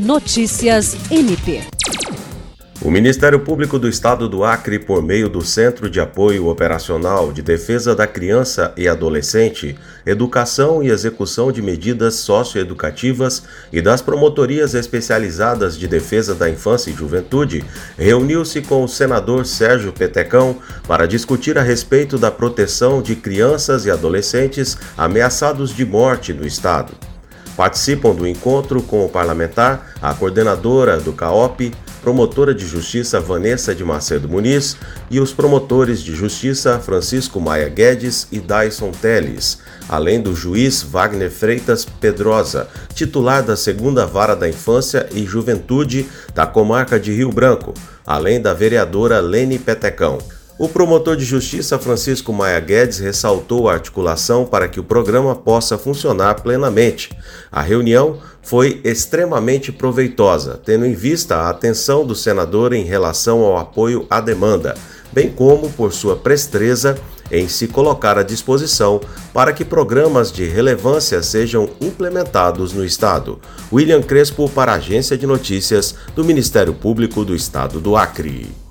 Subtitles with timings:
[0.00, 1.60] Notícias MP.
[2.80, 7.42] O Ministério Público do Estado do Acre, por meio do Centro de Apoio Operacional de
[7.42, 9.76] Defesa da Criança e Adolescente,
[10.06, 16.94] Educação e Execução de Medidas Socioeducativas e das Promotorias Especializadas de Defesa da Infância e
[16.94, 17.62] Juventude,
[17.98, 20.56] reuniu-se com o senador Sérgio Petecão
[20.88, 26.94] para discutir a respeito da proteção de crianças e adolescentes ameaçados de morte no Estado.
[27.60, 33.84] Participam do encontro com o parlamentar a coordenadora do CAOP, promotora de justiça Vanessa de
[33.84, 34.78] Macedo Muniz
[35.10, 39.58] e os promotores de justiça Francisco Maia Guedes e Dyson Teles,
[39.90, 46.46] além do juiz Wagner Freitas Pedrosa, titular da segunda vara da infância e juventude da
[46.46, 47.74] comarca de Rio Branco,
[48.06, 50.16] além da vereadora Lene Petecão.
[50.60, 55.78] O promotor de justiça Francisco Maia Guedes ressaltou a articulação para que o programa possa
[55.78, 57.08] funcionar plenamente.
[57.50, 63.56] A reunião foi extremamente proveitosa, tendo em vista a atenção do senador em relação ao
[63.56, 64.74] apoio à demanda,
[65.10, 66.98] bem como por sua presteza
[67.32, 69.00] em se colocar à disposição
[69.32, 73.40] para que programas de relevância sejam implementados no Estado.
[73.72, 78.69] William Crespo para a Agência de Notícias do Ministério Público do Estado do Acre.